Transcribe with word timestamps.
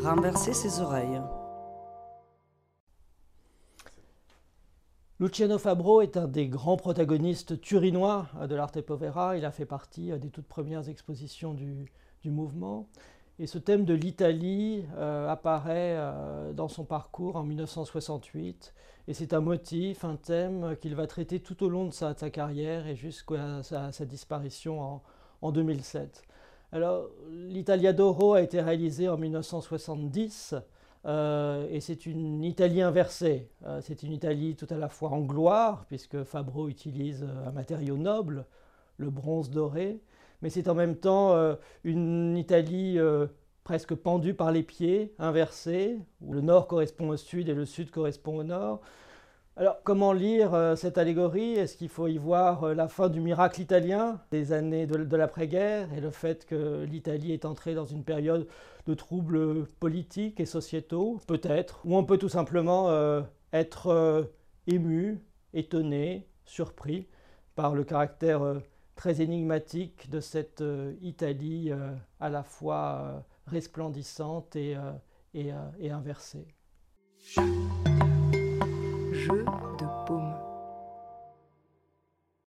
renverser 0.00 0.54
ses 0.54 0.80
oreilles. 0.80 1.20
Luciano 5.18 5.58
Fabro 5.58 6.00
est 6.00 6.16
un 6.16 6.26
des 6.26 6.48
grands 6.48 6.78
protagonistes 6.78 7.60
turinois 7.60 8.26
de 8.48 8.54
l'Arte 8.54 8.80
Povera. 8.80 9.36
Il 9.36 9.44
a 9.44 9.50
fait 9.50 9.66
partie 9.66 10.18
des 10.18 10.30
toutes 10.30 10.46
premières 10.46 10.88
expositions 10.88 11.52
du, 11.52 11.86
mouvement. 12.24 12.88
Et 13.38 13.46
ce 13.46 13.58
thème 13.58 13.84
de 13.84 13.92
l'Italie 13.94 14.84
euh, 14.96 15.28
apparaît 15.28 15.94
euh, 15.96 16.52
dans 16.54 16.68
son 16.68 16.84
parcours 16.84 17.36
en 17.36 17.42
1968. 17.42 18.74
Et 19.08 19.14
c'est 19.14 19.34
un 19.34 19.40
motif, 19.40 20.04
un 20.04 20.16
thème 20.16 20.76
qu'il 20.80 20.94
va 20.94 21.06
traiter 21.06 21.40
tout 21.40 21.62
au 21.62 21.68
long 21.68 21.84
de 21.86 21.92
sa, 21.92 22.14
carrière 22.30 22.86
et 22.86 22.96
jusqu'à 22.96 23.62
sa, 23.62 24.04
disparition 24.06 24.80
en, 24.80 25.02
en 25.42 25.52
2007. 25.52 26.22
Alors, 26.72 27.08
l'Italia 27.30 27.92
d'Oro 27.92 28.34
a 28.34 28.42
été 28.42 28.60
réalisé 28.60 29.08
en 29.08 29.16
1970 29.16 30.54
euh, 31.04 31.66
et 31.68 31.80
c'est 31.80 32.06
une 32.06 32.44
Italie 32.44 32.80
inversée. 32.80 33.48
Euh, 33.66 33.80
c'est 33.82 34.04
une 34.04 34.12
Italie 34.12 34.54
tout 34.54 34.68
à 34.70 34.76
la 34.76 34.88
fois 34.88 35.10
en 35.10 35.20
gloire, 35.20 35.84
puisque 35.88 36.22
Fabro 36.22 36.68
utilise 36.68 37.24
euh, 37.24 37.48
un 37.48 37.50
matériau 37.50 37.96
noble, 37.96 38.46
le 38.98 39.10
bronze 39.10 39.50
doré, 39.50 40.00
mais 40.42 40.50
c'est 40.50 40.68
en 40.68 40.74
même 40.74 40.94
temps 40.94 41.34
une 41.84 42.36
Italie 42.36 42.98
presque 43.64 43.94
pendue 43.94 44.34
par 44.34 44.52
les 44.52 44.62
pieds, 44.62 45.14
inversée, 45.18 45.98
où 46.20 46.32
le 46.32 46.42
nord 46.42 46.66
correspond 46.66 47.08
au 47.08 47.16
sud 47.16 47.48
et 47.48 47.54
le 47.54 47.64
sud 47.64 47.90
correspond 47.90 48.38
au 48.38 48.44
nord. 48.44 48.80
Alors, 49.56 49.82
comment 49.82 50.12
lire 50.12 50.54
euh, 50.54 50.76
cette 50.76 50.96
allégorie? 50.96 51.52
Est-ce 51.54 51.76
qu'il 51.76 51.88
faut 51.88 52.06
y 52.06 52.16
voir 52.18 52.64
euh, 52.64 52.74
la 52.74 52.88
fin 52.88 53.08
du 53.08 53.20
miracle 53.20 53.60
italien 53.60 54.20
des 54.30 54.52
années 54.52 54.86
de, 54.86 55.16
l'après-guerre 55.16 55.92
et 55.92 56.00
le 56.00 56.10
fait 56.10 56.46
que 56.46 56.84
l'Italie 56.84 57.32
est 57.32 57.44
entrée 57.44 57.74
dans 57.74 57.84
une 57.84 58.04
période 58.04 58.46
de 58.86 58.94
troubles 58.94 59.66
politiques 59.80 60.40
et 60.40 60.46
sociétaux? 60.46 61.20
Peut-être. 61.26 61.80
Ou 61.84 61.96
on 61.96 62.04
peut 62.04 62.16
tout 62.16 62.28
simplement 62.28 62.90
euh, 62.90 63.22
être 63.52 64.30
ému, 64.66 65.20
étonné, 65.52 66.28
surpris 66.44 67.08
par 67.56 67.74
le 67.74 67.84
caractère 67.84 68.40
très 68.94 69.20
énigmatique 69.20 70.08
de 70.10 70.20
cette 70.20 70.62
Italie 71.02 71.72
à 72.20 72.30
la 72.30 72.42
fois 72.42 73.24
resplendissante 73.46 74.56
et, 74.56 74.76
inversée. 75.90 76.46